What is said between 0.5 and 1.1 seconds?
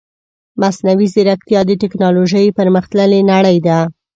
مصنوعي